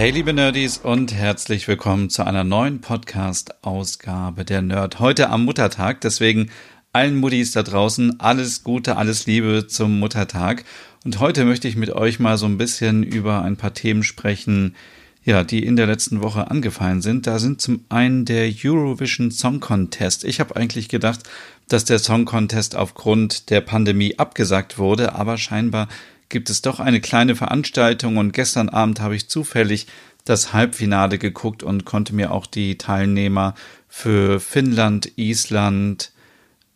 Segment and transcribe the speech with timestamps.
[0.00, 4.98] Hey liebe Nerdies und herzlich willkommen zu einer neuen Podcast-Ausgabe der Nerd.
[4.98, 6.48] Heute am Muttertag, deswegen
[6.94, 10.64] allen Muttis da draußen alles Gute, alles Liebe zum Muttertag.
[11.04, 14.74] Und heute möchte ich mit euch mal so ein bisschen über ein paar Themen sprechen,
[15.22, 17.26] ja, die in der letzten Woche angefallen sind.
[17.26, 20.24] Da sind zum einen der Eurovision Song Contest.
[20.24, 21.28] Ich habe eigentlich gedacht,
[21.68, 25.88] dass der Song Contest aufgrund der Pandemie abgesagt wurde, aber scheinbar
[26.30, 29.86] gibt es doch eine kleine Veranstaltung und gestern Abend habe ich zufällig
[30.24, 33.54] das Halbfinale geguckt und konnte mir auch die Teilnehmer
[33.88, 36.12] für Finnland, Island,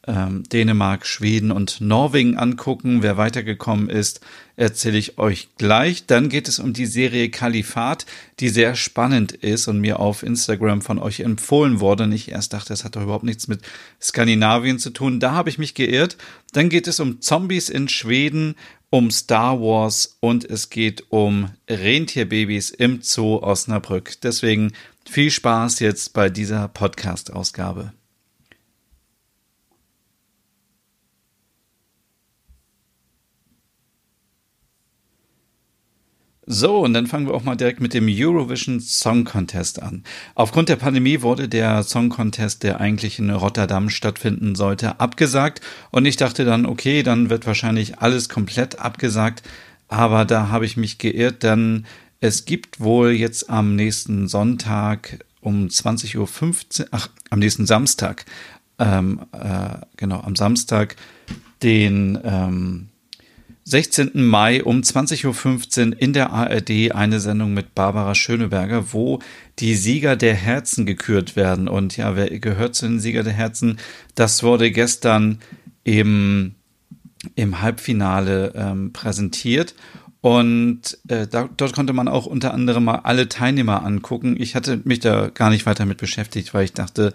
[0.07, 3.03] ähm, Dänemark, Schweden und Norwegen angucken.
[3.03, 4.21] Wer weitergekommen ist,
[4.57, 6.07] erzähle ich euch gleich.
[6.07, 8.05] Dann geht es um die Serie Kalifat,
[8.41, 12.05] die sehr spannend ist und mir auf Instagram von euch empfohlen wurde.
[12.05, 13.61] Und ich erst dachte, das hat doch überhaupt nichts mit
[14.01, 15.21] Skandinavien zu tun.
[15.21, 16.17] Da habe ich mich geirrt.
[16.53, 18.57] Dann geht es um Zombies in Schweden,
[18.95, 24.21] um Star Wars und es geht um Rentierbabys im Zoo Osnabrück.
[24.21, 24.73] Deswegen
[25.05, 27.93] viel Spaß jetzt bei dieser Podcast-Ausgabe.
[36.47, 40.05] So, und dann fangen wir auch mal direkt mit dem Eurovision Song Contest an.
[40.35, 45.63] Aufgrund der Pandemie wurde der Song Contest, der eigentlich in Rotterdam stattfinden sollte, abgesagt.
[45.91, 49.43] Und ich dachte dann, okay, dann wird wahrscheinlich alles komplett abgesagt.
[49.89, 51.87] Aber da habe ich mich geirrt, denn
[52.21, 58.25] es gibt wohl jetzt am nächsten Sonntag um 20.15 Uhr, ach, am nächsten Samstag,
[58.79, 60.97] ähm, äh, genau, am Samstag
[61.63, 62.89] den, ähm,
[63.65, 64.11] 16.
[64.15, 69.21] Mai um 20.15 Uhr in der ARD eine Sendung mit Barbara Schöneberger, wo
[69.59, 71.67] die Sieger der Herzen gekürt werden.
[71.67, 73.79] Und ja, wer gehört zu den Sieger der Herzen?
[74.15, 75.39] Das wurde gestern
[75.83, 76.55] im,
[77.37, 79.75] im Halbfinale ähm, präsentiert.
[80.21, 84.37] Und äh, da, dort konnte man auch unter anderem mal alle Teilnehmer angucken.
[84.39, 87.15] Ich hatte mich da gar nicht weiter mit beschäftigt, weil ich dachte,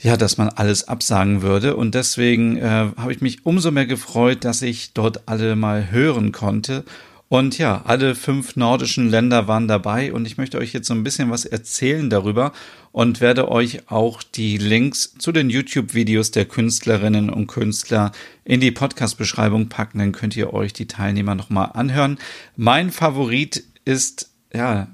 [0.00, 1.76] ja, dass man alles absagen würde.
[1.76, 6.32] Und deswegen äh, habe ich mich umso mehr gefreut, dass ich dort alle mal hören
[6.32, 6.84] konnte.
[7.32, 11.02] Und ja, alle fünf nordischen Länder waren dabei und ich möchte euch jetzt so ein
[11.02, 12.52] bisschen was erzählen darüber
[12.90, 18.12] und werde euch auch die Links zu den YouTube-Videos der Künstlerinnen und Künstler
[18.44, 20.00] in die Podcast-Beschreibung packen.
[20.00, 22.18] Dann könnt ihr euch die Teilnehmer nochmal anhören.
[22.54, 24.88] Mein Favorit ist, ja,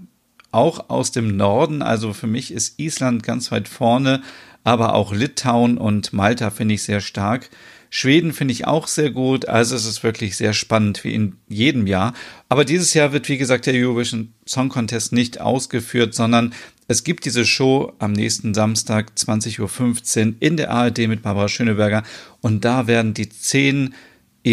[0.52, 1.82] auch aus dem Norden.
[1.82, 4.22] Also für mich ist Island ganz weit vorne
[4.64, 7.50] aber auch Litauen und Malta finde ich sehr stark.
[7.90, 9.48] Schweden finde ich auch sehr gut.
[9.48, 12.12] Also es ist wirklich sehr spannend wie in jedem Jahr.
[12.48, 16.52] Aber dieses Jahr wird, wie gesagt, der Eurovision Song Contest nicht ausgeführt, sondern
[16.86, 22.02] es gibt diese Show am nächsten Samstag 20.15 Uhr in der ARD mit Barbara Schöneberger
[22.40, 23.94] und da werden die zehn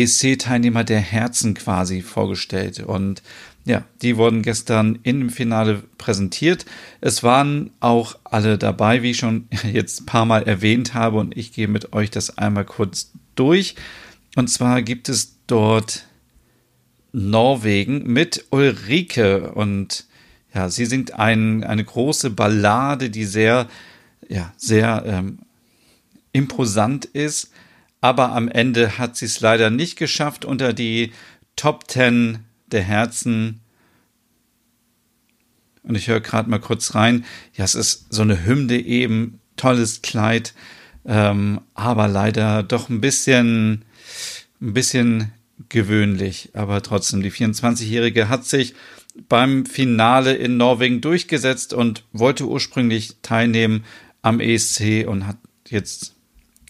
[0.04, 2.80] ESC-Teilnehmer der Herzen quasi vorgestellt.
[2.80, 3.24] Und
[3.66, 6.66] ja, die wurden gestern im Finale präsentiert.
[7.02, 11.36] Es waren auch alle dabei, wie ich schon jetzt ein paar Mal erwähnt habe, und
[11.36, 13.76] ich gehe mit euch das einmal kurz durch.
[14.36, 16.06] Und zwar gibt es dort
[17.12, 20.06] Norwegen mit Ulrike und
[20.54, 23.68] ja, sie singt ein, eine große Ballade, die sehr,
[24.28, 25.40] ja, sehr ähm,
[26.34, 27.52] imposant ist,
[28.06, 31.12] aber am Ende hat sie es leider nicht geschafft unter die
[31.56, 33.62] Top Ten der Herzen.
[35.82, 37.26] Und ich höre gerade mal kurz rein.
[37.56, 40.54] Ja, es ist so eine Hymne eben, tolles Kleid,
[41.04, 43.86] ähm, aber leider doch ein bisschen,
[44.62, 45.32] ein bisschen
[45.70, 46.52] gewöhnlich.
[46.54, 48.76] Aber trotzdem, die 24-Jährige hat sich
[49.30, 53.84] beim Finale in Norwegen durchgesetzt und wollte ursprünglich teilnehmen
[54.22, 55.38] am ESC und hat
[55.70, 56.15] jetzt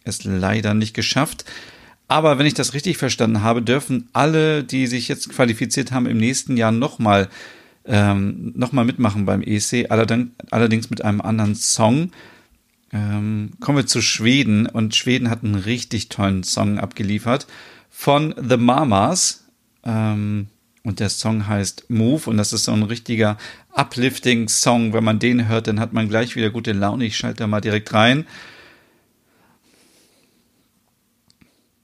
[0.06, 1.46] es leider nicht geschafft.
[2.08, 6.18] Aber wenn ich das richtig verstanden habe, dürfen alle, die sich jetzt qualifiziert haben, im
[6.18, 7.30] nächsten Jahr nochmal
[7.86, 12.12] ähm, noch mitmachen beim EC, allerdings, mit einem anderen Song.
[12.92, 17.48] Ähm, kommen wir zu Schweden und Schweden hat einen richtig tollen Song abgeliefert
[17.90, 19.46] von The Mamas.
[19.84, 20.48] Ähm,
[20.84, 23.38] und der Song heißt Move und das ist so ein richtiger
[23.74, 24.94] uplifting Song.
[24.94, 27.06] Wenn man den hört, dann hat man gleich wieder gute Laune.
[27.06, 28.28] Ich schalte da mal direkt rein.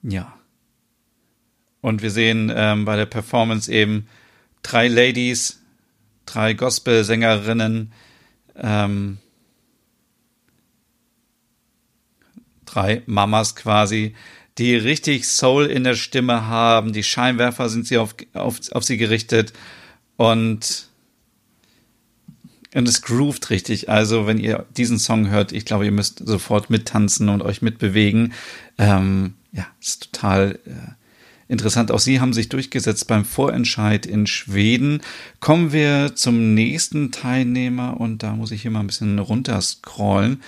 [0.04, 0.34] Ja.
[1.82, 4.08] Und wir sehen ähm, bei der Performance eben
[4.62, 5.62] drei Ladies,
[6.26, 7.92] drei Gospel-Sängerinnen,
[8.56, 9.18] ähm,
[12.66, 14.16] drei Mamas quasi,
[14.58, 16.94] die richtig Soul in der Stimme haben.
[16.94, 19.54] Die Scheinwerfer sind sie auf, auf, auf sie gerichtet
[20.18, 20.88] und,
[22.76, 23.90] und es groovt richtig.
[23.90, 28.34] Also, wenn ihr diesen Song hört, ich glaube, ihr müsst sofort mittanzen und euch mitbewegen.
[28.78, 31.92] Ähm, ja, ist total äh, interessant.
[31.92, 35.02] Auch sie haben sich durchgesetzt beim Vorentscheid in Schweden.
[35.40, 40.42] Kommen wir zum nächsten Teilnehmer und da muss ich hier mal ein bisschen runterscrollen.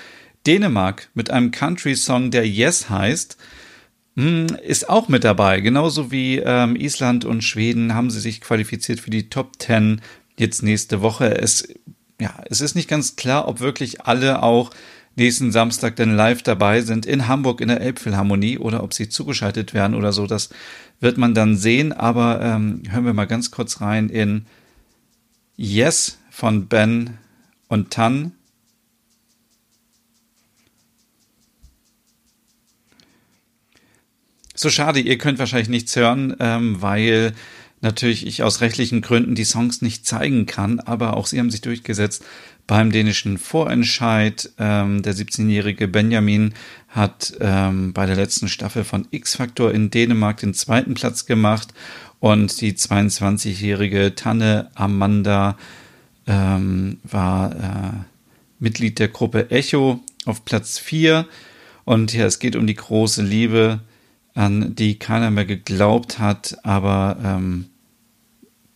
[0.47, 3.37] Dänemark mit einem Country-Song, der Yes heißt,
[4.15, 5.59] hm, ist auch mit dabei.
[5.59, 10.01] Genauso wie ähm, Island und Schweden haben sie sich qualifiziert für die Top 10
[10.37, 11.37] jetzt nächste Woche.
[11.37, 11.67] Es,
[12.19, 14.71] ja, es ist nicht ganz klar, ob wirklich alle auch
[15.15, 19.73] nächsten Samstag denn live dabei sind in Hamburg in der Elbphilharmonie oder ob sie zugeschaltet
[19.73, 20.27] werden oder so.
[20.27, 20.49] Das
[20.99, 21.93] wird man dann sehen.
[21.93, 24.45] Aber ähm, hören wir mal ganz kurz rein in
[25.55, 27.17] Yes von Ben
[27.67, 28.31] und Tan.
[34.55, 37.33] So schade, ihr könnt wahrscheinlich nichts hören, ähm, weil
[37.83, 41.61] natürlich ich aus rechtlichen Gründen die Songs nicht zeigen kann, aber auch sie haben sich
[41.61, 42.25] durchgesetzt
[42.65, 44.49] beim dänischen Vorentscheid.
[44.57, 46.53] Ähm, der 17-jährige Benjamin
[46.87, 51.73] hat ähm, bei der letzten Staffel von X-Factor in Dänemark den zweiten Platz gemacht
[52.19, 55.57] und die 22-jährige Tanne Amanda
[56.25, 58.05] ähm, war äh,
[58.59, 61.27] Mitglied der Gruppe Echo auf Platz 4.
[61.83, 63.81] Und ja, es geht um die große Liebe
[64.35, 67.65] an die keiner mehr geglaubt hat, aber ähm,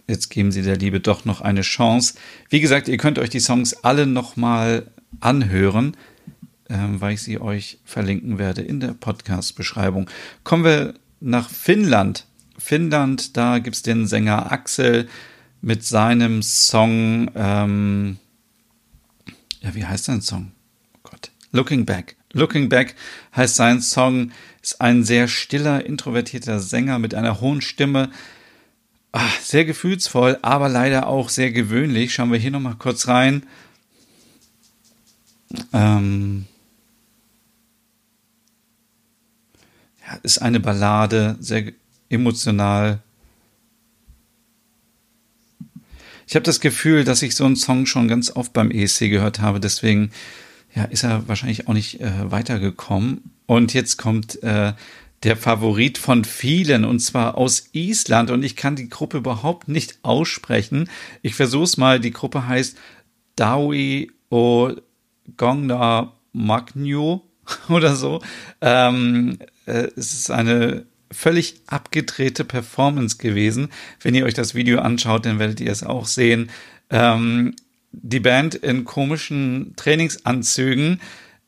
[0.07, 2.15] jetzt geben sie der Liebe doch noch eine Chance.
[2.50, 4.88] Wie gesagt, ihr könnt euch die Songs alle nochmal
[5.19, 5.95] anhören,
[6.69, 10.09] ähm, weil ich sie euch verlinken werde in der Podcast-Beschreibung.
[10.44, 12.25] Kommen wir nach Finnland.
[12.57, 15.07] Finnland, da gibt es den Sänger Axel
[15.62, 18.18] mit seinem Song, ähm,
[19.62, 20.51] ja, wie heißt sein Song?
[20.95, 21.31] Oh Gott.
[21.51, 22.15] Looking Back.
[22.33, 22.95] Looking Back
[23.36, 24.31] heißt sein Song,
[24.62, 28.10] ist ein sehr stiller, introvertierter Sänger mit einer hohen Stimme.
[29.19, 32.14] Ach, sehr gefühlsvoll, aber leider auch sehr gewöhnlich.
[32.14, 33.48] Schauen wir hier nochmal kurz rein.
[35.74, 36.46] Ähm
[40.06, 41.72] ja, ist eine Ballade, sehr
[42.10, 43.00] emotional.
[46.28, 49.40] Ich habe das Gefühl, dass ich so einen Song schon ganz oft beim ESC gehört
[49.40, 50.12] habe, deswegen
[50.75, 53.31] ja, ist er wahrscheinlich auch nicht äh, weitergekommen.
[53.48, 54.74] Und jetzt kommt äh,
[55.24, 58.30] der Favorit von vielen, und zwar aus Island.
[58.30, 60.90] Und ich kann die Gruppe überhaupt nicht aussprechen.
[61.22, 62.00] Ich versuche es mal.
[62.00, 62.78] Die Gruppe heißt
[63.36, 64.72] Dawi o
[65.36, 67.22] Gongna Magnu
[67.69, 68.22] oder so.
[68.62, 73.70] Ähm, äh, es ist eine völlig abgedrehte Performance gewesen.
[74.02, 76.50] Wenn ihr euch das Video anschaut, dann werdet ihr es auch sehen.
[76.90, 77.56] Ähm,
[77.92, 81.00] die Band in komischen Trainingsanzügen.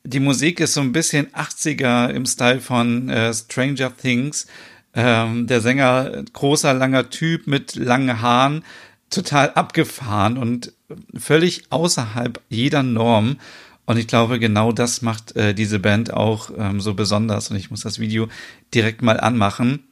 [0.04, 4.46] Die Musik ist so ein bisschen 80er im Style von äh, Stranger Things.
[4.94, 8.64] Ähm, der Sänger, großer, langer Typ mit langen Haaren,
[9.10, 10.72] total abgefahren und
[11.16, 13.38] völlig außerhalb jeder Norm.
[13.84, 17.50] Und ich glaube, genau das macht äh, diese Band auch ähm, so besonders.
[17.50, 18.28] Und ich muss das Video
[18.72, 19.84] direkt mal anmachen.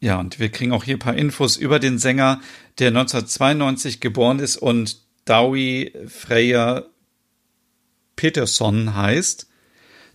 [0.00, 2.40] Ja, und wir kriegen auch hier ein paar Infos über den Sänger,
[2.78, 6.84] der 1992 geboren ist und Dowie Freya
[8.16, 9.46] Peterson heißt.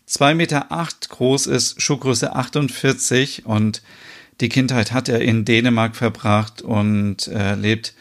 [0.10, 3.82] 2,8 Meter acht groß ist, Schuhgröße 48 und
[4.42, 7.94] die Kindheit hat er in Dänemark verbracht und äh, lebt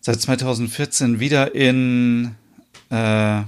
[0.00, 2.34] seit 2014 wieder in,
[2.90, 3.42] äh,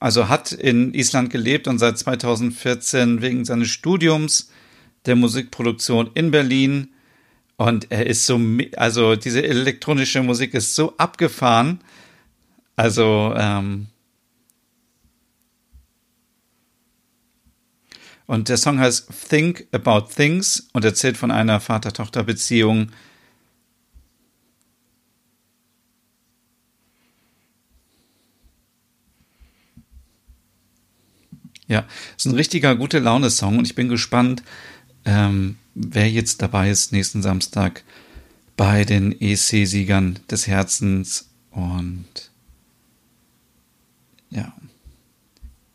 [0.00, 4.50] also hat in Island gelebt und seit 2014 wegen seines Studiums
[5.06, 6.88] der Musikproduktion in Berlin.
[7.58, 8.40] Und er ist so,
[8.76, 11.80] also diese elektronische Musik ist so abgefahren.
[12.76, 13.88] Also, ähm,
[18.26, 22.92] und der Song heißt Think About Things und erzählt von einer Vater-Tochter-Beziehung.
[31.66, 31.84] Ja,
[32.16, 34.44] ist ein richtiger gute Laune-Song und ich bin gespannt,
[35.04, 37.84] ähm, wer jetzt dabei ist nächsten Samstag
[38.56, 41.28] bei den EC-Siegern des Herzens.
[41.50, 42.30] Und
[44.30, 44.52] ja,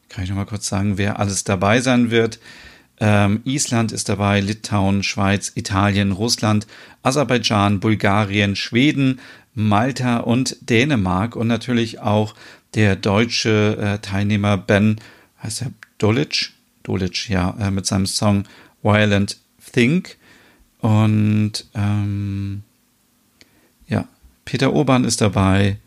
[0.09, 2.39] kann ich noch mal kurz sagen, wer alles dabei sein wird.
[2.99, 6.67] Ähm, Island ist dabei, Litauen, Schweiz, Italien, Russland,
[7.01, 9.19] Aserbaidschan, Bulgarien, Schweden,
[9.55, 12.35] Malta und Dänemark und natürlich auch
[12.75, 14.99] der deutsche äh, Teilnehmer Ben,
[15.41, 16.51] heißt er Dolic?
[16.83, 18.45] Dolic, ja, äh, mit seinem Song
[18.81, 19.37] Violent
[19.73, 20.17] Think.
[20.79, 22.63] Und ähm,
[23.87, 24.07] ja,
[24.45, 25.77] Peter Urban ist dabei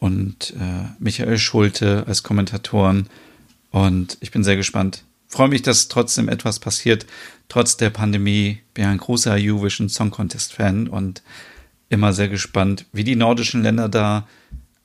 [0.00, 3.08] und äh, Michael Schulte als Kommentatoren.
[3.70, 5.04] Und ich bin sehr gespannt.
[5.28, 7.06] Freue mich, dass trotzdem etwas passiert,
[7.48, 8.60] trotz der Pandemie.
[8.74, 11.22] Bin ein großer Eurovision Song Contest Fan und
[11.90, 14.26] immer sehr gespannt, wie die nordischen Länder da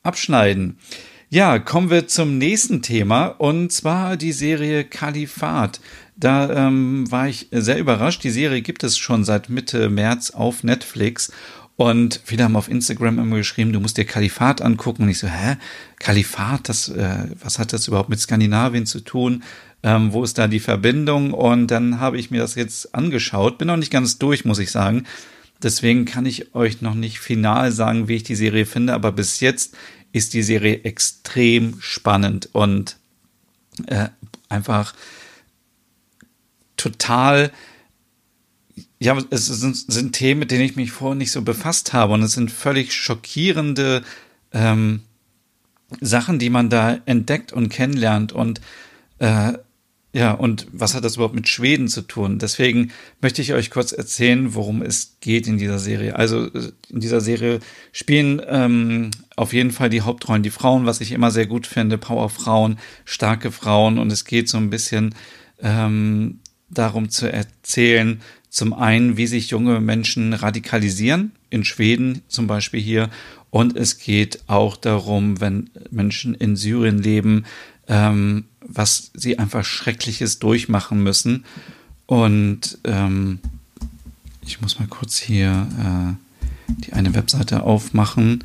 [0.04, 0.78] abschneiden.
[1.34, 5.82] Ja, kommen wir zum nächsten Thema und zwar die Serie Kalifat.
[6.16, 8.24] Da ähm, war ich sehr überrascht.
[8.24, 11.32] Die Serie gibt es schon seit Mitte März auf Netflix
[11.76, 15.02] und viele haben auf Instagram immer geschrieben, du musst dir Kalifat angucken.
[15.02, 15.58] Und ich so, hä?
[15.98, 19.42] Kalifat, das, äh, was hat das überhaupt mit Skandinavien zu tun?
[19.82, 21.34] Ähm, wo ist da die Verbindung?
[21.34, 23.58] Und dann habe ich mir das jetzt angeschaut.
[23.58, 25.06] Bin noch nicht ganz durch, muss ich sagen.
[25.64, 28.94] Deswegen kann ich euch noch nicht final sagen, wie ich die Serie finde.
[28.94, 29.76] Aber bis jetzt
[30.14, 32.96] ist die Serie extrem spannend und
[33.88, 34.08] äh,
[34.48, 34.94] einfach
[36.78, 37.52] total
[39.00, 42.14] ja, es sind, sind, Themen, mit denen ich mich vorher nicht so befasst habe.
[42.14, 44.02] Und es sind völlig schockierende
[44.54, 45.02] ähm,
[46.00, 48.32] Sachen, die man da entdeckt und kennenlernt.
[48.32, 48.62] Und
[49.20, 49.54] äh,
[50.16, 52.38] ja, und was hat das überhaupt mit Schweden zu tun?
[52.38, 56.16] Deswegen möchte ich euch kurz erzählen, worum es geht in dieser Serie.
[56.16, 56.50] Also
[56.90, 57.60] in dieser Serie
[57.92, 61.98] spielen ähm, auf jeden Fall die Hauptrollen die Frauen, was ich immer sehr gut finde.
[61.98, 63.98] Powerfrauen, starke Frauen.
[63.98, 65.16] Und es geht so ein bisschen
[65.60, 72.82] ähm, darum zu erzählen, zum einen, wie sich junge Menschen radikalisieren, in Schweden zum Beispiel
[72.82, 73.10] hier.
[73.50, 77.46] Und es geht auch darum, wenn Menschen in Syrien leben,
[77.88, 81.46] ähm, was sie einfach Schreckliches durchmachen müssen.
[82.06, 83.40] Und ähm,
[84.46, 88.44] ich muss mal kurz hier äh, die eine Webseite aufmachen.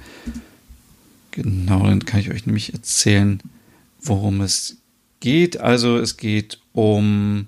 [1.31, 3.41] Genau, dann kann ich euch nämlich erzählen,
[4.01, 4.77] worum es
[5.21, 5.61] geht.
[5.61, 7.47] Also es geht um,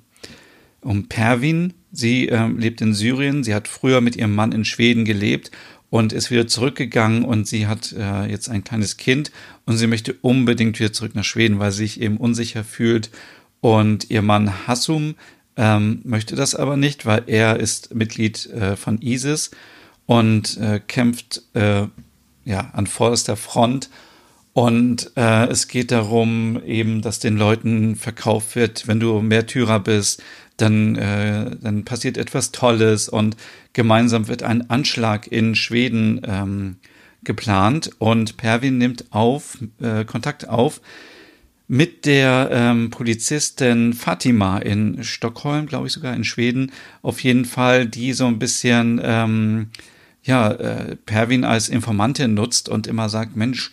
[0.80, 3.42] um Pervin, Sie äh, lebt in Syrien.
[3.42, 5.50] Sie hat früher mit ihrem Mann in Schweden gelebt
[5.90, 9.32] und ist wieder zurückgegangen und sie hat äh, jetzt ein kleines Kind
[9.66, 13.10] und sie möchte unbedingt wieder zurück nach Schweden, weil sie sich eben unsicher fühlt.
[13.60, 15.16] Und ihr Mann Hassum
[15.56, 19.50] ähm, möchte das aber nicht, weil er ist Mitglied äh, von ISIS
[20.06, 21.86] und äh, kämpft äh,
[22.44, 23.90] ja an vorderster Front.
[24.52, 30.22] Und äh, es geht darum, eben, dass den Leuten verkauft wird, wenn du Märtyrer bist,
[30.60, 33.36] dann, äh, dann passiert etwas Tolles und
[33.72, 36.76] gemeinsam wird ein Anschlag in Schweden ähm,
[37.24, 37.90] geplant.
[37.98, 40.80] Und Pervin nimmt auf, äh, Kontakt auf
[41.68, 47.86] mit der ähm, Polizistin Fatima in Stockholm, glaube ich sogar in Schweden, auf jeden Fall,
[47.86, 49.68] die so ein bisschen ähm,
[50.24, 53.70] ja äh, Pervin als Informantin nutzt und immer sagt, Mensch,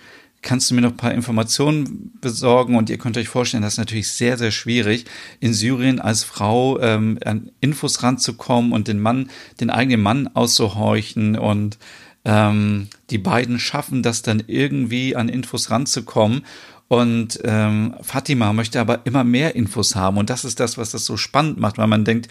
[0.48, 2.78] kannst du mir noch ein paar Informationen besorgen?
[2.78, 5.04] Und ihr könnt euch vorstellen, das ist natürlich sehr, sehr schwierig,
[5.42, 11.38] in Syrien als Frau ähm, an Infos ranzukommen und den Mann, den eigenen Mann auszuhorchen.
[11.38, 11.78] Und
[12.24, 16.46] ähm, die beiden schaffen das dann irgendwie an Infos ranzukommen.
[16.88, 20.18] Und ähm, Fatima möchte aber immer mehr Infos haben.
[20.18, 22.30] Und das ist das, was das so spannend macht, weil man denkt,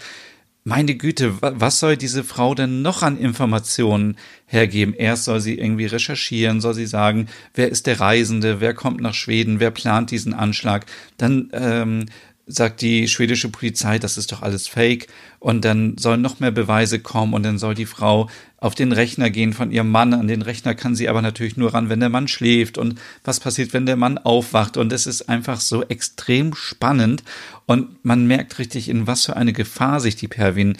[0.67, 4.93] meine Güte, was soll diese Frau denn noch an Informationen hergeben?
[4.93, 9.13] Erst soll sie irgendwie recherchieren, soll sie sagen, wer ist der Reisende, wer kommt nach
[9.13, 10.85] Schweden, wer plant diesen Anschlag.
[11.15, 12.07] Dann ähm,
[12.47, 15.07] sagt die schwedische Polizei, das ist doch alles Fake.
[15.39, 19.29] Und dann sollen noch mehr Beweise kommen und dann soll die Frau auf den Rechner
[19.29, 20.13] gehen von ihrem Mann.
[20.13, 22.77] An den Rechner kann sie aber natürlich nur ran, wenn der Mann schläft.
[22.77, 24.75] Und was passiert, wenn der Mann aufwacht?
[24.75, 27.23] Und es ist einfach so extrem spannend.
[27.67, 30.77] Und man merkt richtig, in was für eine Gefahr sich die Perwin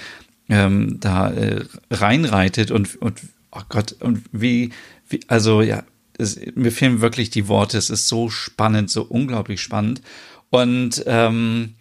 [0.50, 2.72] ähm, da äh, reinreitet.
[2.72, 3.20] Und, und,
[3.52, 4.72] oh Gott, und wie,
[5.08, 5.84] wie also ja,
[6.18, 7.78] es, mir fehlen wirklich die Worte.
[7.78, 10.02] Es ist so spannend, so unglaublich spannend.
[10.50, 11.76] Und ähm,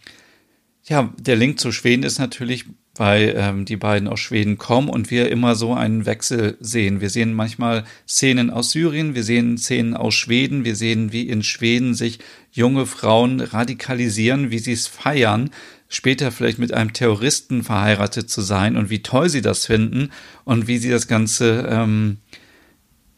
[0.85, 2.65] ja, der Link zu Schweden ist natürlich,
[2.99, 7.01] weil ähm, die beiden aus Schweden kommen und wir immer so einen Wechsel sehen.
[7.01, 11.43] Wir sehen manchmal Szenen aus Syrien, wir sehen Szenen aus Schweden, wir sehen, wie in
[11.43, 12.19] Schweden sich
[12.53, 15.51] junge Frauen radikalisieren, wie sie es feiern,
[15.89, 20.11] später vielleicht mit einem Terroristen verheiratet zu sein und wie toll sie das finden
[20.45, 22.19] und wie sie das Ganze, ähm,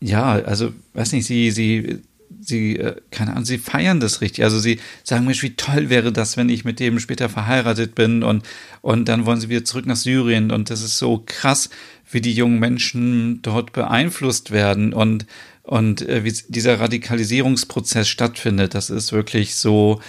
[0.01, 2.03] ja, also weiß nicht, sie, sie
[2.41, 4.45] sie, äh, keine Ahnung, sie feiern das richtig.
[4.45, 8.23] Also sie sagen, Mensch, wie toll wäre das, wenn ich mit dem später verheiratet bin
[8.23, 8.45] und,
[8.81, 11.71] und dann wollen sie wieder zurück nach Syrien und das ist so krass,
[12.11, 15.27] wie die jungen Menschen dort beeinflusst werden und,
[15.63, 18.75] und äh, wie dieser Radikalisierungsprozess stattfindet.
[18.75, 20.01] Das ist wirklich so,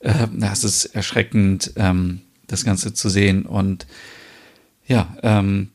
[0.00, 3.86] äh, das ist erschreckend, ähm, das Ganze zu sehen und
[4.86, 5.70] ja, ähm,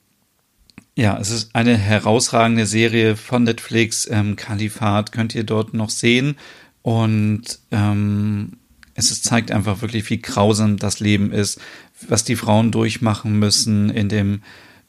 [0.99, 4.05] ja, es ist eine herausragende Serie von Netflix.
[4.11, 6.35] Ähm, Kalifat könnt ihr dort noch sehen.
[6.81, 8.57] Und ähm,
[8.95, 11.61] es ist, zeigt einfach wirklich, wie grausam das Leben ist,
[12.07, 14.41] was die Frauen durchmachen müssen in dem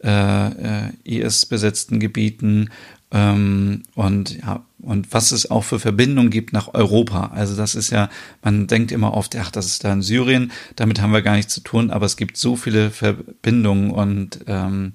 [0.03, 2.71] äh, äh, IS-besetzten Gebieten
[3.13, 7.31] ähm, und ja, und was es auch für Verbindungen gibt nach Europa.
[7.35, 8.09] Also das ist ja,
[8.43, 11.55] man denkt immer oft, ach, das ist da in Syrien, damit haben wir gar nichts
[11.55, 14.95] zu tun, aber es gibt so viele Verbindungen und ähm,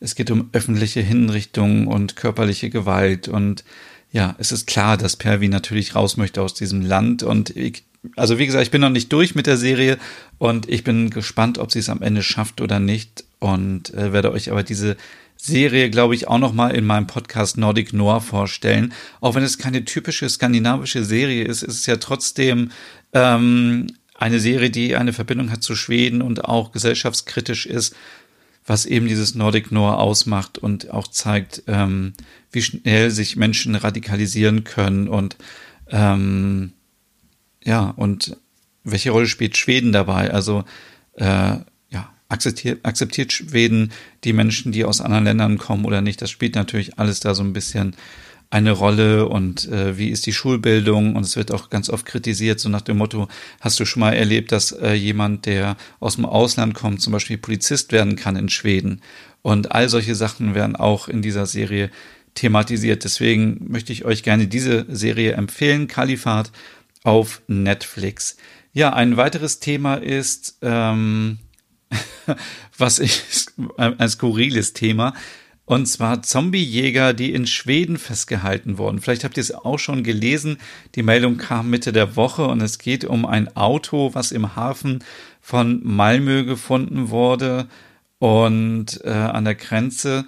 [0.00, 3.64] es geht um öffentliche Hinrichtungen und körperliche Gewalt und
[4.10, 7.84] ja, es ist klar, dass Pervi natürlich raus möchte aus diesem Land und ich,
[8.16, 9.98] also wie gesagt, ich bin noch nicht durch mit der Serie
[10.38, 14.32] und ich bin gespannt, ob sie es am Ende schafft oder nicht und äh, werde
[14.32, 14.96] euch aber diese
[15.36, 18.92] Serie, glaube ich, auch noch mal in meinem Podcast Nordic Noir vorstellen.
[19.20, 22.72] Auch wenn es keine typische skandinavische Serie ist, ist es ja trotzdem
[23.12, 23.86] ähm,
[24.16, 27.94] eine Serie, die eine Verbindung hat zu Schweden und auch gesellschaftskritisch ist,
[28.68, 32.12] was eben dieses Nordic Noir ausmacht und auch zeigt, ähm,
[32.52, 35.36] wie schnell sich Menschen radikalisieren können und
[35.90, 36.72] ähm,
[37.64, 38.36] ja, und
[38.84, 40.32] welche Rolle spielt Schweden dabei?
[40.32, 40.64] Also
[41.14, 41.56] äh,
[41.90, 43.92] ja, akzeptiert, akzeptiert Schweden
[44.24, 46.22] die Menschen, die aus anderen Ländern kommen oder nicht?
[46.22, 47.96] Das spielt natürlich alles da so ein bisschen
[48.50, 52.60] eine Rolle und äh, wie ist die Schulbildung und es wird auch ganz oft kritisiert,
[52.60, 53.28] so nach dem Motto,
[53.60, 57.36] hast du schon mal erlebt, dass äh, jemand, der aus dem Ausland kommt, zum Beispiel
[57.36, 59.02] Polizist werden kann in Schweden
[59.42, 61.90] und all solche Sachen werden auch in dieser Serie
[62.34, 63.04] thematisiert.
[63.04, 66.50] Deswegen möchte ich euch gerne diese Serie empfehlen, Kalifat
[67.04, 68.36] auf Netflix.
[68.72, 71.38] Ja, ein weiteres Thema ist, ähm,
[72.78, 73.22] was ich,
[73.76, 75.14] ein skurriles Thema,
[75.68, 79.02] und zwar Zombiejäger, die in Schweden festgehalten wurden.
[79.02, 80.56] Vielleicht habt ihr es auch schon gelesen.
[80.94, 85.04] Die Meldung kam Mitte der Woche und es geht um ein Auto, was im Hafen
[85.42, 87.68] von Malmö gefunden wurde
[88.18, 90.24] und äh, an der Grenze.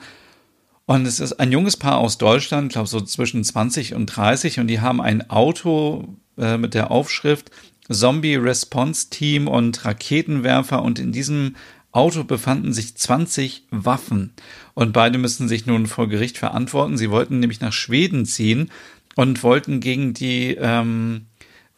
[0.85, 4.67] Und es ist ein junges Paar aus Deutschland, glaube so zwischen 20 und 30, und
[4.67, 7.51] die haben ein Auto äh, mit der Aufschrift
[7.91, 11.57] Zombie Response Team und Raketenwerfer und in diesem
[11.93, 14.33] Auto befanden sich 20 Waffen
[14.75, 16.97] und beide müssen sich nun vor Gericht verantworten.
[16.97, 18.71] Sie wollten nämlich nach Schweden ziehen
[19.17, 21.27] und wollten gegen die ähm,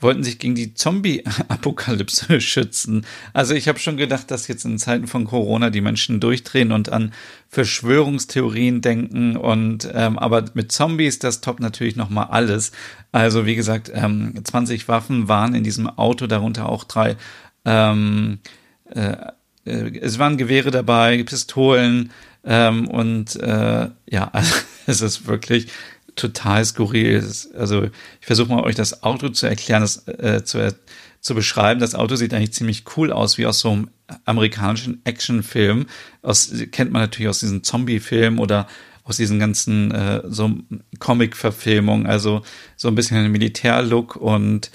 [0.03, 3.07] wollten sich gegen die Zombie-Apokalypse schützen.
[3.33, 6.90] Also ich habe schon gedacht, dass jetzt in Zeiten von Corona die Menschen durchdrehen und
[6.90, 7.12] an
[7.48, 12.72] Verschwörungstheorien denken und ähm, aber mit Zombies, das toppt natürlich noch mal alles.
[13.12, 17.16] Also wie gesagt, ähm, 20 Waffen waren in diesem Auto, darunter auch drei.
[17.64, 18.40] Ähm,
[18.87, 19.16] äh,
[19.64, 22.11] äh, es waren Gewehre dabei, Pistolen
[22.44, 24.55] ähm, und äh, ja, also,
[24.87, 25.68] es ist wirklich
[26.16, 27.25] total skurril.
[27.57, 30.75] Also ich versuche mal euch das Auto zu erklären, das äh, zu,
[31.20, 31.81] zu beschreiben.
[31.81, 33.90] Das Auto sieht eigentlich ziemlich cool aus, wie aus so einem
[34.25, 35.87] amerikanischen Actionfilm.
[36.20, 38.66] Aus, kennt man natürlich aus diesen Zombie-Filmen oder
[39.05, 40.51] aus diesen ganzen äh, so
[40.98, 42.07] Comic-Verfilmungen.
[42.07, 42.42] Also
[42.77, 44.70] so ein bisschen ein Militärlook und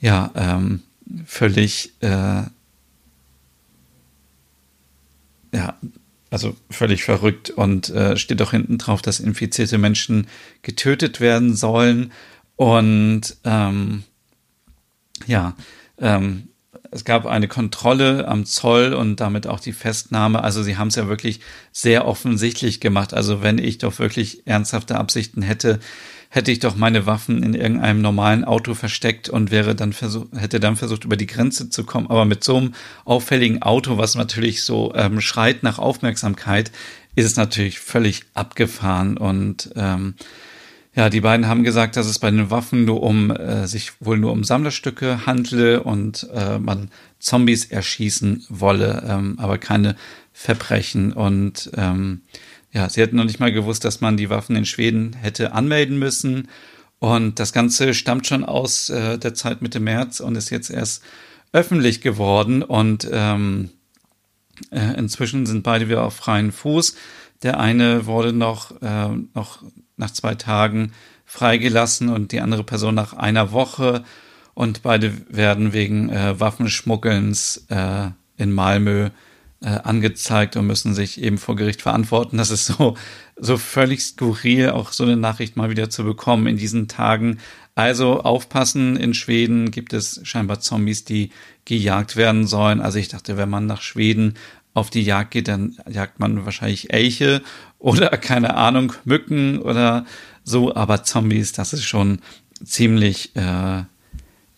[0.00, 0.82] ja, ähm,
[1.26, 2.42] völlig äh,
[5.52, 5.78] ja,
[6.30, 10.28] also völlig verrückt und äh, steht auch hinten drauf, dass infizierte Menschen
[10.62, 12.12] getötet werden sollen.
[12.56, 14.04] Und ähm,
[15.26, 15.56] ja,
[15.98, 16.48] ähm,
[16.90, 20.42] es gab eine Kontrolle am Zoll und damit auch die Festnahme.
[20.42, 21.40] Also sie haben es ja wirklich
[21.72, 23.14] sehr offensichtlich gemacht.
[23.14, 25.78] Also wenn ich doch wirklich ernsthafte Absichten hätte,
[26.30, 30.58] hätte ich doch meine Waffen in irgendeinem normalen Auto versteckt und wäre dann versucht, hätte
[30.58, 32.08] dann versucht, über die Grenze zu kommen.
[32.08, 32.74] Aber mit so einem
[33.04, 36.72] auffälligen Auto, was natürlich so ähm, schreit nach Aufmerksamkeit,
[37.14, 40.14] ist es natürlich völlig abgefahren und ähm,
[40.94, 44.18] ja, die beiden haben gesagt, dass es bei den Waffen nur um äh, sich wohl
[44.18, 49.94] nur um Sammlerstücke handle und äh, man Zombies erschießen wolle, ähm, aber keine
[50.32, 51.12] Verbrechen.
[51.12, 52.22] Und ähm,
[52.72, 55.98] ja, sie hätten noch nicht mal gewusst, dass man die Waffen in Schweden hätte anmelden
[55.98, 56.48] müssen.
[56.98, 61.02] Und das Ganze stammt schon aus äh, der Zeit Mitte März und ist jetzt erst
[61.52, 62.62] öffentlich geworden.
[62.62, 63.70] Und ähm,
[64.70, 66.96] äh, inzwischen sind beide wieder auf freien Fuß.
[67.42, 69.62] Der eine wurde noch, äh, noch
[70.00, 70.92] nach zwei Tagen
[71.24, 74.02] freigelassen und die andere Person nach einer Woche.
[74.54, 79.10] Und beide werden wegen äh, Waffenschmuggelns äh, in Malmö
[79.62, 82.38] äh, angezeigt und müssen sich eben vor Gericht verantworten.
[82.38, 82.96] Das ist so,
[83.36, 87.38] so völlig skurril, auch so eine Nachricht mal wieder zu bekommen in diesen Tagen.
[87.74, 91.30] Also aufpassen, in Schweden gibt es scheinbar Zombies, die
[91.64, 92.80] gejagt werden sollen.
[92.80, 94.34] Also ich dachte, wenn man nach Schweden
[94.74, 97.42] auf die Jagd geht, dann jagt man wahrscheinlich Elche
[97.80, 100.06] oder keine Ahnung, Mücken oder
[100.44, 102.20] so, aber Zombies, das ist schon
[102.64, 103.82] ziemlich äh,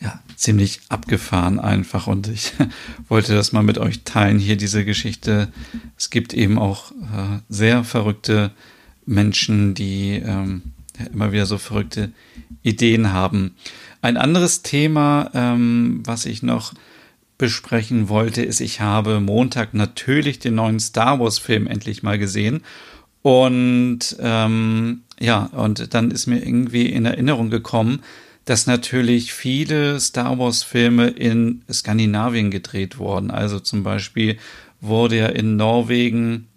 [0.03, 2.53] ja, ziemlich abgefahren einfach und ich
[3.09, 5.53] wollte das mal mit euch teilen, hier diese Geschichte.
[5.97, 8.51] Es gibt eben auch äh, sehr verrückte
[9.07, 10.63] Menschen, die ähm,
[11.13, 12.11] immer wieder so verrückte
[12.63, 13.55] Ideen haben.
[14.01, 16.75] Ein anderes Thema, ähm, was ich noch
[17.39, 22.63] besprechen wollte, ist, ich habe Montag natürlich den neuen Star Wars-Film endlich mal gesehen.
[23.23, 28.03] Und ähm, ja, und dann ist mir irgendwie in Erinnerung gekommen,
[28.45, 33.31] dass natürlich viele Star Wars-Filme in Skandinavien gedreht wurden.
[33.31, 34.39] Also zum Beispiel
[34.81, 36.49] wurde ja in Norwegen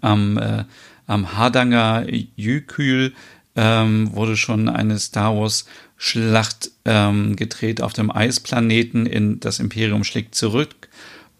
[0.00, 0.64] am, äh,
[1.06, 3.12] am Hardanger Jykül
[3.54, 10.02] ähm, wurde schon eine Star Wars Schlacht ähm, gedreht auf dem Eisplaneten in Das Imperium
[10.02, 10.88] schlägt zurück.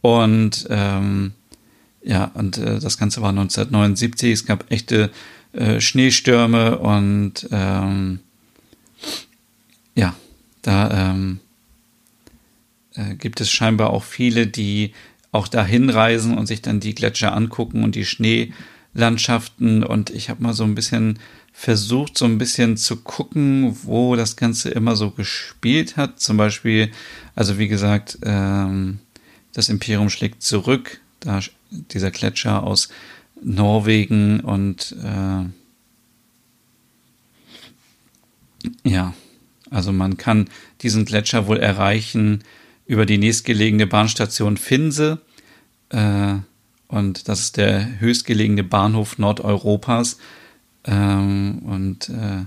[0.03, 1.33] Und ähm,
[2.05, 4.33] ja, und äh, das Ganze war 1979.
[4.33, 5.11] Es gab echte
[5.53, 8.21] äh, Schneestürme und ähm,
[9.95, 10.15] ja,
[10.63, 11.41] da ähm,
[12.95, 14.93] äh, gibt es scheinbar auch viele, die
[15.31, 19.83] auch dahin reisen und sich dann die Gletscher angucken und die Schneelandschaften.
[19.83, 21.19] Und ich habe mal so ein bisschen
[21.53, 26.21] versucht, so ein bisschen zu gucken, wo das Ganze immer so gespielt hat.
[26.21, 26.91] Zum Beispiel,
[27.35, 28.99] also wie gesagt, ähm,
[29.53, 32.89] das Imperium schlägt zurück, da dieser Gletscher aus
[33.43, 35.45] Norwegen und äh,
[38.89, 39.15] ja,
[39.71, 40.49] also man kann
[40.83, 42.45] diesen Gletscher wohl erreichen
[42.87, 45.21] über die nächstgelegene Bahnstation Finse.
[45.89, 46.35] Äh,
[46.89, 50.19] und das ist der höchstgelegene Bahnhof Nordeuropas.
[50.85, 52.45] Ähm, und äh,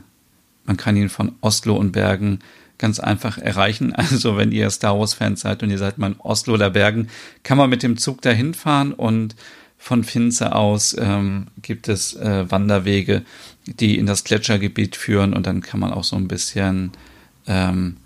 [0.65, 2.39] man kann ihn von Oslo und Bergen
[2.77, 3.93] ganz einfach erreichen.
[4.15, 7.09] Also wenn ihr Star Wars-Fans seid und ihr seid mal in Oslo oder Bergen,
[7.43, 9.35] kann man mit dem Zug dahin fahren und
[9.77, 13.23] von Finze aus ähm, gibt es äh, Wanderwege,
[13.67, 16.91] die in das Gletschergebiet führen und dann kann man auch so ein bisschen,
[17.45, 17.97] ähm,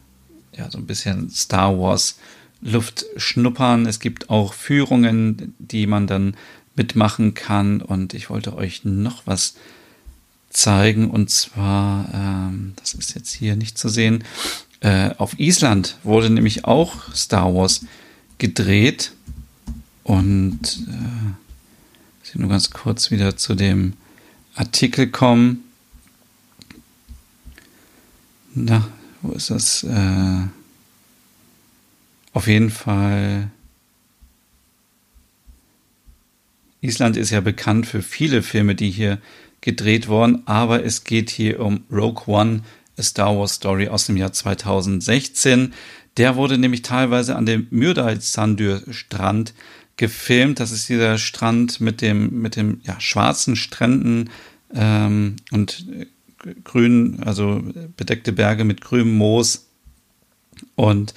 [0.57, 2.19] ja, so ein bisschen Star Wars
[2.61, 3.85] Luft schnuppern.
[3.85, 6.35] Es gibt auch Führungen, die man dann
[6.75, 9.55] mitmachen kann und ich wollte euch noch was
[10.49, 11.09] zeigen.
[11.09, 14.23] Und zwar, ähm, das ist jetzt hier nicht zu sehen,
[14.81, 17.85] äh, auf Island wurde nämlich auch Star Wars
[18.37, 19.11] gedreht.
[20.03, 21.33] Und äh,
[22.23, 23.93] ich nur ganz kurz wieder zu dem
[24.55, 25.63] Artikel kommen.
[28.53, 28.87] Na,
[29.21, 29.83] wo ist das?
[29.83, 30.47] Äh,
[32.33, 33.51] auf jeden Fall.
[36.81, 39.19] Island ist ja bekannt für viele Filme, die hier
[39.61, 42.61] gedreht worden, aber es geht hier um Rogue One,
[42.97, 45.73] A Star Wars Story aus dem Jahr 2016.
[46.17, 49.53] Der wurde nämlich teilweise an dem Myrdal-Sandur Strand
[49.97, 50.59] gefilmt.
[50.59, 54.29] Das ist dieser Strand mit dem, mit dem ja, schwarzen Stränden
[54.73, 55.85] ähm, und
[56.63, 57.61] grün, also
[57.97, 59.67] bedeckte Berge mit grünem Moos.
[60.75, 61.13] Und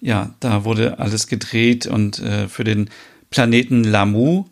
[0.00, 2.90] ja, da wurde alles gedreht und äh, für den
[3.30, 4.46] Planeten Lamu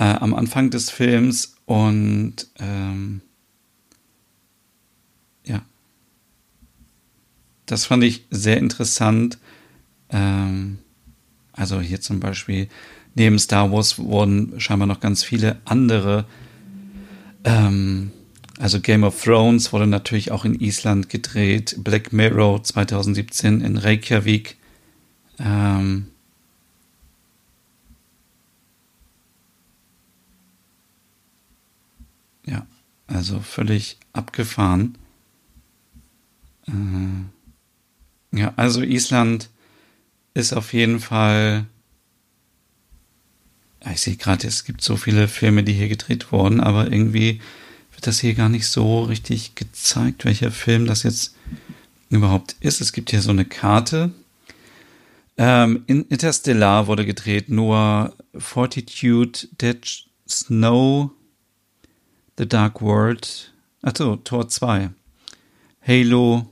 [0.00, 3.20] äh, am Anfang des Films und ähm,
[5.44, 5.60] ja,
[7.66, 9.38] das fand ich sehr interessant.
[10.08, 10.78] Ähm,
[11.52, 12.68] also hier zum Beispiel
[13.14, 16.24] neben Star Wars wurden scheinbar noch ganz viele andere.
[17.44, 18.10] Ähm,
[18.58, 21.76] also Game of Thrones wurde natürlich auch in Island gedreht.
[21.84, 24.56] Black Mirror 2017 in Reykjavik.
[25.38, 26.06] Ähm,
[32.46, 32.66] Ja,
[33.06, 34.96] also völlig abgefahren.
[36.66, 39.50] Äh, ja, also Island
[40.34, 41.66] ist auf jeden Fall.
[43.92, 47.40] Ich sehe gerade, es gibt so viele Filme, die hier gedreht wurden, aber irgendwie
[47.92, 51.34] wird das hier gar nicht so richtig gezeigt, welcher Film das jetzt
[52.10, 52.80] überhaupt ist.
[52.80, 54.12] Es gibt hier so eine Karte.
[55.38, 61.10] Ähm, Interstellar wurde gedreht, nur Fortitude, Dead Snow,
[62.40, 63.52] The Dark World.
[63.82, 64.88] Achso, Tor 2.
[65.86, 66.48] Halo.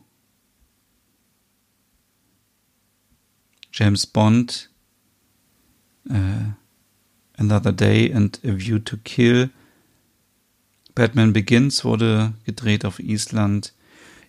[3.72, 4.68] James Bond.
[6.10, 6.52] Uh,
[7.38, 9.48] Another Day and A View to Kill.
[10.94, 13.72] Batman Begins wurde gedreht auf Island.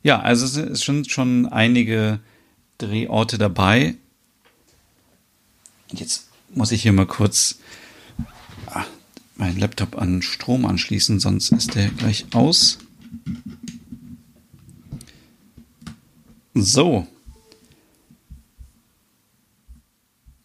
[0.02, 2.22] Ja, also es sind schon, schon einige
[2.78, 3.96] Drehorte dabei.
[5.92, 7.60] Jetzt muss ich hier mal kurz
[9.40, 12.78] meinen Laptop an Strom anschließen, sonst ist der gleich aus.
[16.54, 17.08] So.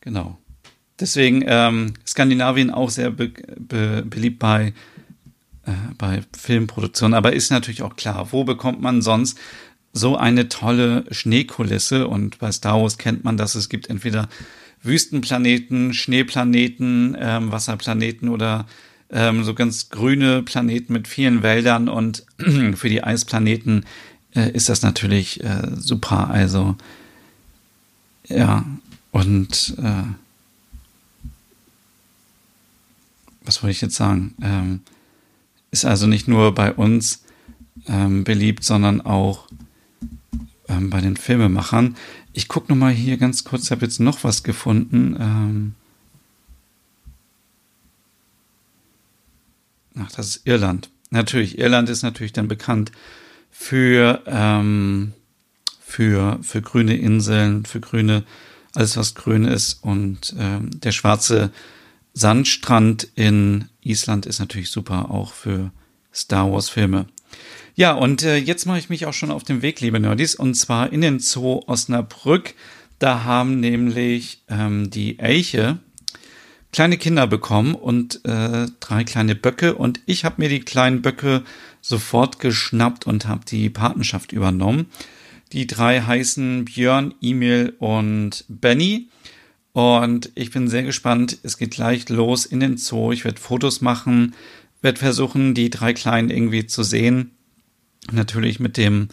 [0.01, 0.39] Genau.
[1.01, 4.73] Deswegen ähm, Skandinavien auch sehr be be beliebt bei,
[5.67, 9.39] äh, bei Filmproduktionen, aber ist natürlich auch klar, wo bekommt man sonst
[9.93, 12.07] so eine tolle Schneekulisse?
[12.07, 14.29] Und bei Star Wars kennt man das, es gibt entweder
[14.85, 18.67] Wüstenplaneten, Schneeplaneten, ähm, Wasserplaneten oder
[19.11, 22.25] ähm, so ganz grüne Planeten mit vielen Wäldern und
[22.75, 23.87] für die Eisplaneten
[24.35, 26.31] äh, ist das natürlich äh, super.
[26.31, 26.77] Also
[28.29, 28.65] ja,
[29.11, 30.03] und äh,
[33.43, 34.35] was wollte ich jetzt sagen?
[34.43, 34.81] Ähm,
[35.71, 37.25] ist also nicht nur bei uns
[37.87, 39.47] ähm, beliebt, sondern auch
[40.77, 41.97] ähm, bei den Filmemachern.
[42.33, 45.17] Ich gucke nochmal hier ganz kurz, habe jetzt noch was gefunden.
[45.21, 45.75] Ähm
[49.97, 50.91] Ach, das ist Irland.
[51.11, 52.91] Natürlich, Irland ist natürlich dann bekannt
[53.51, 55.13] für, ähm,
[55.81, 58.25] für, für grüne Inseln, für grüne,
[58.75, 59.85] alles was grün ist.
[59.85, 61.53] Und ähm, der schwarze
[62.13, 65.71] Sandstrand in Island ist natürlich super, auch für
[66.13, 67.07] Star Wars-Filme.
[67.75, 70.55] Ja, und äh, jetzt mache ich mich auch schon auf den Weg, liebe Nerdies, und
[70.55, 72.55] zwar in den Zoo Osnabrück.
[72.99, 75.79] Da haben nämlich ähm, die Elche
[76.73, 79.75] kleine Kinder bekommen und äh, drei kleine Böcke.
[79.75, 81.43] Und ich habe mir die kleinen Böcke
[81.81, 84.87] sofort geschnappt und habe die Patenschaft übernommen.
[85.53, 89.09] Die drei heißen Björn, Emil und Benny.
[89.73, 91.39] Und ich bin sehr gespannt.
[91.43, 93.13] Es geht gleich los in den Zoo.
[93.13, 94.35] Ich werde Fotos machen,
[94.85, 97.33] werde versuchen, die drei Kleinen irgendwie zu sehen.
[98.13, 99.09] Natürlich mit dem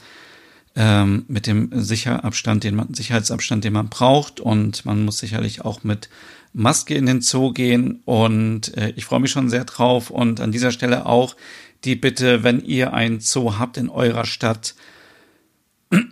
[0.75, 4.39] ähm, mit dem Sicherabstand, den man, Sicherheitsabstand, den man braucht.
[4.39, 6.09] Und man muss sicherlich auch mit
[6.53, 8.01] Maske in den Zoo gehen.
[8.05, 10.09] Und äh, ich freue mich schon sehr drauf.
[10.09, 11.35] Und an dieser Stelle auch
[11.83, 14.75] die Bitte, wenn ihr ein Zoo habt in eurer Stadt,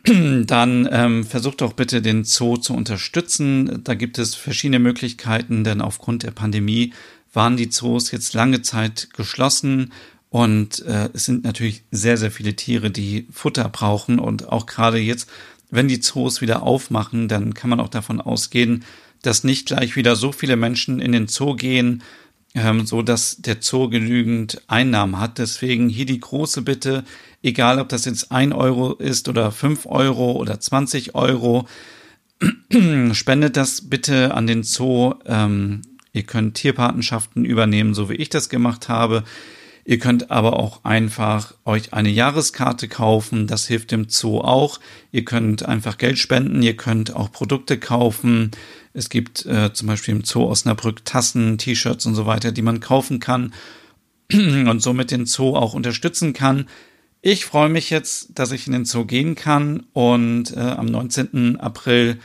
[0.06, 3.82] dann ähm, versucht doch bitte den Zoo zu unterstützen.
[3.86, 6.94] Da gibt es verschiedene Möglichkeiten, denn aufgrund der Pandemie
[7.34, 9.92] waren die Zoos jetzt lange Zeit geschlossen
[10.30, 14.20] und äh, es sind natürlich sehr, sehr viele Tiere, die Futter brauchen.
[14.20, 15.30] Und auch gerade jetzt,
[15.72, 18.86] wenn die Zoos wieder aufmachen, dann kann man auch davon ausgehen,
[19.22, 22.04] dass nicht gleich wieder so viele Menschen in den Zoo gehen,
[22.54, 25.40] ähm, so dass der Zoo genügend Einnahmen hat.
[25.40, 27.04] Deswegen hier die große Bitte,
[27.42, 31.68] egal ob das jetzt ein Euro ist oder fünf Euro oder 20 Euro,
[33.14, 35.16] spendet das bitte an den Zoo.
[35.26, 35.82] Ähm,
[36.14, 39.24] ihr könnt Tierpatenschaften übernehmen, so wie ich das gemacht habe.
[39.86, 43.48] Ihr könnt aber auch einfach euch eine Jahreskarte kaufen.
[43.48, 44.80] Das hilft dem Zoo auch.
[45.12, 46.62] Ihr könnt einfach Geld spenden.
[46.62, 48.52] Ihr könnt auch Produkte kaufen.
[48.94, 52.82] Es gibt äh, zum Beispiel im Zoo Osnabrück Tassen, T-Shirts und so weiter, die man
[52.82, 53.54] kaufen kann
[54.32, 56.68] und somit den Zoo auch unterstützen kann.
[57.22, 61.60] Ich freue mich jetzt, dass ich in den Zoo gehen kann und äh, am 19.
[61.60, 62.20] April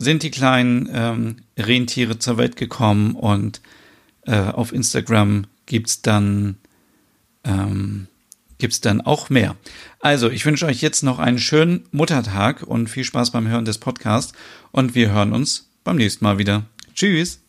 [0.00, 3.60] sind die kleinen ähm, Rentiere zur Welt gekommen und
[4.26, 6.56] äh, auf Instagram gibt's dann
[7.44, 8.08] ähm,
[8.82, 9.56] dann auch mehr.
[10.00, 13.78] Also, ich wünsche euch jetzt noch einen schönen Muttertag und viel Spaß beim Hören des
[13.78, 14.32] Podcasts
[14.70, 16.64] und wir hören uns beim nächsten Mal wieder.
[16.94, 17.40] Tschüss!